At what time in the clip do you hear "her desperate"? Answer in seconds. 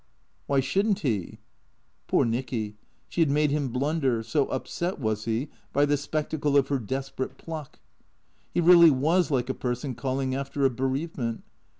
6.69-7.37